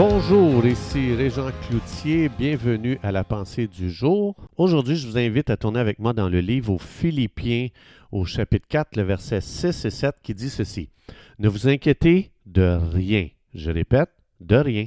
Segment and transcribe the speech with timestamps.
[0.00, 4.36] Bonjour, ici Régent Cloutier, bienvenue à la pensée du jour.
[4.56, 7.66] Aujourd'hui, je vous invite à tourner avec moi dans le livre aux Philippiens
[8.12, 10.88] au chapitre 4, le verset 6 et 7 qui dit ceci.
[11.40, 13.26] Ne vous inquiétez de rien.
[13.54, 14.86] Je répète, de rien.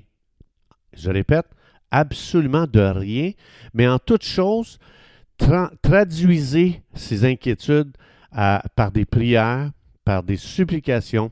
[0.93, 1.47] Je répète,
[1.91, 3.31] absolument de rien,
[3.73, 4.79] mais en toute chose,
[5.81, 7.97] traduisez ces inquiétudes
[8.31, 9.71] par des prières,
[10.05, 11.31] par des supplications,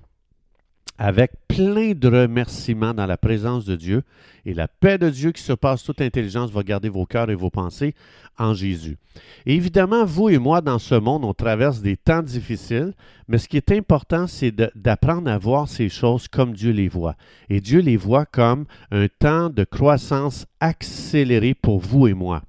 [1.00, 4.04] avec plein de remerciements dans la présence de Dieu.
[4.46, 7.50] Et la paix de Dieu qui surpasse toute intelligence va garder vos cœurs et vos
[7.50, 7.96] pensées
[8.38, 8.98] en Jésus.
[9.46, 12.94] évidemment, vous et moi, dans ce monde, on traverse des temps difficiles,
[13.28, 17.16] mais ce qui est important, c'est d'apprendre à voir ces choses comme Dieu les voit.
[17.50, 22.44] Et Dieu les voit comme un temps de croissance accélérée pour vous et moi.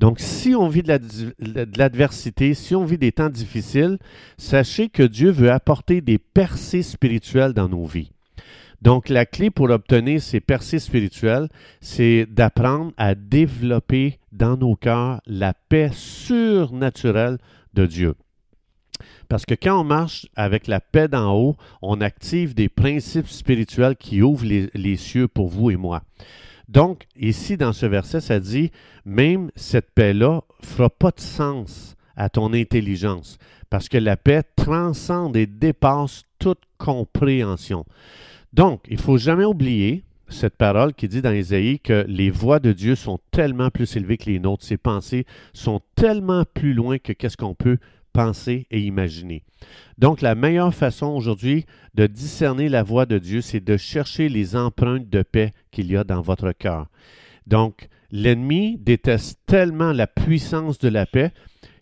[0.00, 0.98] Donc, si on vit de
[1.76, 3.98] l'adversité, si on vit des temps difficiles,
[4.38, 8.10] sachez que Dieu veut apporter des percées spirituelles dans nos vies.
[8.80, 11.50] Donc, la clé pour obtenir ces percées spirituelles,
[11.82, 17.36] c'est d'apprendre à développer dans nos cœurs la paix surnaturelle
[17.74, 18.14] de Dieu.
[19.28, 23.96] Parce que quand on marche avec la paix d'en haut, on active des principes spirituels
[23.96, 26.02] qui ouvrent les, cieux pour vous et moi.
[26.70, 28.70] Donc, ici, dans ce verset, ça dit,
[29.04, 33.38] même cette paix-là fera pas de sens à ton intelligence,
[33.70, 37.84] parce que la paix transcende et dépasse toute compréhension.
[38.52, 42.72] Donc, il faut jamais oublier cette parole qui dit dans Isaïe que les voix de
[42.72, 47.12] Dieu sont tellement plus élevées que les nôtres, ses pensées sont tellement plus loin que
[47.12, 47.78] qu'est-ce qu'on peut
[48.12, 49.42] penser et imaginer.
[49.98, 54.56] Donc, la meilleure façon aujourd'hui de discerner la voix de Dieu, c'est de chercher les
[54.56, 56.88] empreintes de paix qu'il y a dans votre cœur.
[57.46, 61.32] Donc, l'ennemi déteste tellement la puissance de la paix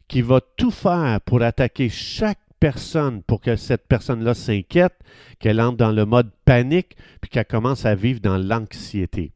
[0.09, 4.99] qu'il va tout faire pour attaquer chaque personne pour que cette personne-là s'inquiète,
[5.39, 9.33] qu'elle entre dans le mode panique, puis qu'elle commence à vivre dans l'anxiété.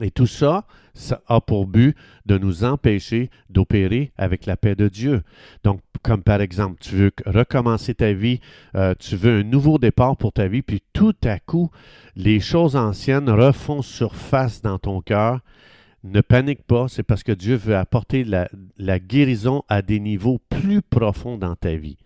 [0.00, 4.88] Et tout ça, ça a pour but de nous empêcher d'opérer avec la paix de
[4.88, 5.22] Dieu.
[5.64, 8.40] Donc, comme par exemple, tu veux recommencer ta vie,
[8.74, 11.70] euh, tu veux un nouveau départ pour ta vie, puis tout à coup,
[12.16, 15.40] les choses anciennes refont surface dans ton cœur.
[16.02, 20.80] Ne panique pas, c'est parce que Dieu veut apporter la guérison à des niveaux plus
[20.80, 21.98] profonds dans ta vie.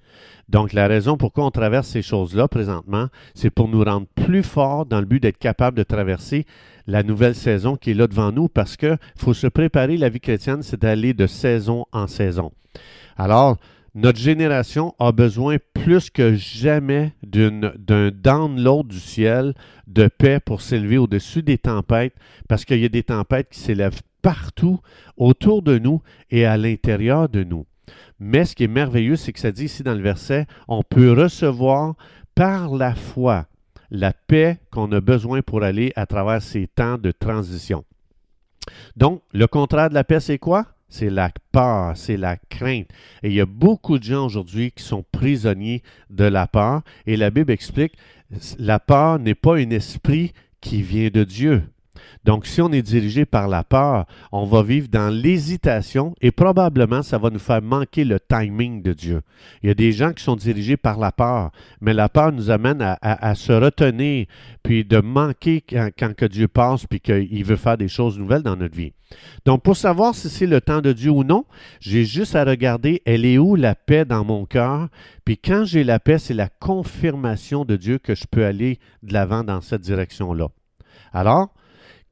[0.49, 4.87] Donc, la raison pourquoi on traverse ces choses-là présentement, c'est pour nous rendre plus forts
[4.87, 6.45] dans le but d'être capable de traverser
[6.87, 9.97] la nouvelle saison qui est là devant nous parce qu'il faut se préparer.
[9.97, 12.53] La vie chrétienne, c'est d'aller de saison en saison.
[13.17, 13.57] Alors,
[13.95, 19.55] notre génération a besoin plus que jamais d'un download du ciel
[19.87, 22.15] de paix pour s'élever au-dessus des tempêtes
[22.49, 24.81] parce qu'il y a des tempêtes qui s'élèvent partout
[25.17, 27.67] autour de nous et à l'intérieur de nous.
[28.19, 31.13] Mais ce qui est merveilleux, c'est que ça dit ici dans le verset, on peut
[31.13, 31.95] recevoir
[32.35, 33.47] par la foi
[33.91, 37.85] la paix qu'on a besoin pour aller à travers ces temps de transition.
[38.97, 40.67] Donc, le contraire de la paix, c'est quoi?
[40.89, 42.89] C'est la peur, c'est la crainte.
[43.23, 46.83] Et il y a beaucoup de gens aujourd'hui qui sont prisonniers de la peur.
[47.07, 47.95] Et la Bible explique,
[48.59, 51.63] la peur n'est pas un esprit qui vient de Dieu.
[52.25, 57.03] Donc, si on est dirigé par la peur, on va vivre dans l'hésitation et probablement
[57.03, 59.23] ça va nous faire manquer le timing de Dieu.
[59.63, 61.51] Il y a des gens qui sont dirigés par la peur,
[61.81, 64.27] mais la peur nous amène à, se retenir,
[64.63, 68.57] puis de manquer quand, que Dieu passe, puis qu'il veut faire des choses nouvelles dans
[68.57, 68.93] notre vie.
[69.45, 71.45] Donc, pour savoir si c'est le temps de Dieu ou non,
[71.81, 74.89] j'ai juste à regarder, elle est où la paix dans mon cœur,
[75.25, 79.13] puis quand j'ai la paix, c'est la confirmation de Dieu que je peux aller de
[79.13, 80.49] l'avant dans cette direction-là.
[81.13, 81.55] Alors,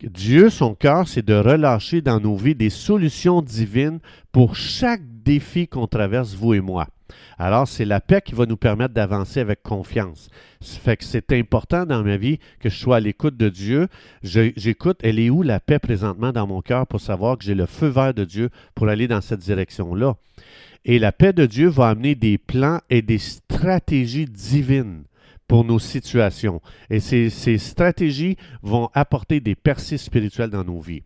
[0.08, 4.00] Dieu, son cœur, c'est de relâcher dans nos vies des solutions divines
[4.32, 6.88] pour chaque défi qu'on traverse, vous et moi.
[7.38, 10.28] Alors, c'est la paix qui va nous permettre d'avancer avec confiance.
[10.60, 13.88] Ça fait que c'est important dans ma vie que je sois à l'écoute de Dieu.
[14.22, 17.66] J'écoute, elle est où la paix présentement dans mon cœur pour savoir que j'ai le
[17.66, 20.16] feu vert de Dieu pour aller dans cette direction-là.
[20.84, 25.04] Et la paix de Dieu va amener des plans et des stratégies divines
[25.52, 26.62] pour nos situations.
[26.88, 31.02] Et ces, stratégies vont apporter des percées spirituelles dans nos vies.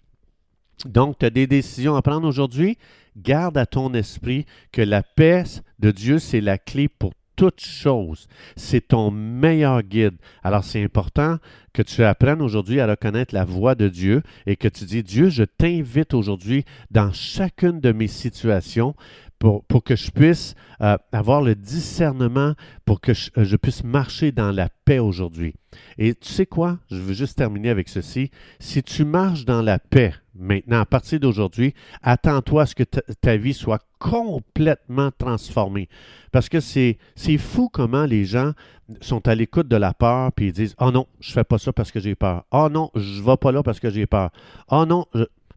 [0.85, 2.79] Donc, tu as des décisions à prendre aujourd'hui?
[3.17, 5.43] Garde à ton esprit que la paix
[5.81, 8.29] de Dieu, c'est la clé pour toute chose.
[8.55, 10.15] C'est ton meilleur guide.
[10.45, 11.39] Alors, c'est important
[11.73, 15.29] que tu apprennes aujourd'hui à reconnaître la voix de Dieu et que tu dis, Dieu,
[15.29, 18.95] je t'invite aujourd'hui dans chacune de mes situations
[19.39, 22.55] pour, que je puisse euh, avoir le discernement,
[22.85, 25.55] pour que je, je, puisse marcher dans la paix aujourd'hui.
[25.99, 26.79] Et tu sais quoi?
[26.91, 28.31] Je veux juste terminer avec ceci.
[28.59, 33.37] Si tu marches dans la paix maintenant, à partir d'aujourd'hui, attends-toi à ce que ta,
[33.37, 35.89] vie soit complètement transformé.
[36.33, 36.99] Parce que c'est
[37.39, 38.53] fou comment les gens
[39.01, 41.73] sont à l'écoute de la peur, puis ils disent Oh non, je fais pas ça
[41.73, 42.45] parce que j'ai peur.
[42.51, 44.31] Oh non, je vais pas là parce que j'ai peur.
[44.71, 45.07] Oh non,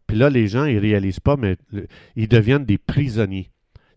[0.06, 1.56] puis là, les gens, ils réalisent pas, mais
[2.16, 3.50] ils deviennent des prisonniers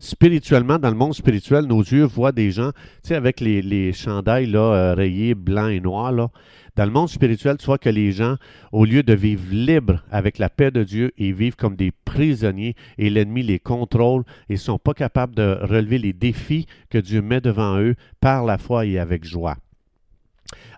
[0.04, 2.72] spirituellement, dans le monde spirituel, nos yeux voient des gens,
[3.02, 6.28] tu sais, avec les, les chandails là, euh, rayés blancs et noirs, là.
[6.76, 8.36] Dans le monde spirituel, tu vois que les gens,
[8.72, 12.74] au lieu de vivre libres avec la paix de Dieu, ils vivent comme des prisonniers
[12.98, 17.22] et l'ennemi les contrôle et ne sont pas capables de relever les défis que Dieu
[17.22, 19.56] met devant eux par la foi et avec joie.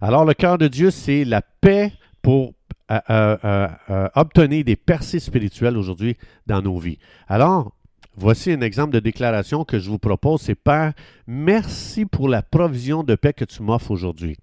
[0.02, 2.52] Alors, le cœur de Dieu, c'est la paix pour
[2.90, 6.98] euh, euh, obtenir des percées spirituelles aujourd'hui dans nos vies.
[7.26, 7.72] Alors,
[8.18, 10.40] Voici un exemple de déclaration que je vous propose.
[10.40, 10.94] C'est Père,
[11.26, 14.38] merci pour la provision de paix que tu m'offres aujourd'hui.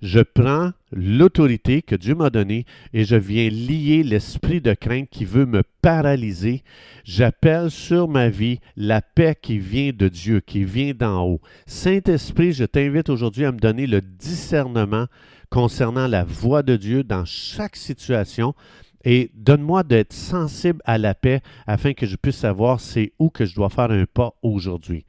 [0.00, 5.24] Je prends l'autorité que Dieu m'a donnée et je viens lier l'esprit de crainte qui
[5.24, 6.62] veut me paralyser.
[7.02, 11.40] J'appelle sur ma vie la paix qui vient de Dieu, qui vient d'en haut.
[11.66, 15.06] Saint-Esprit, je t'invite aujourd'hui à me donner le discernement
[15.50, 18.54] concernant la voix de Dieu dans chaque situation
[19.10, 23.46] et donne-moi d'être sensible à la paix afin que je puisse savoir c'est où que
[23.46, 25.06] je dois faire un pas aujourd'hui.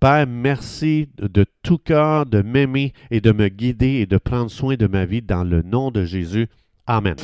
[0.00, 4.76] Père, merci de tout cœur de m'aimer et de me guider et de prendre soin
[4.76, 6.48] de ma vie dans le nom de Jésus.
[6.86, 7.16] Amen.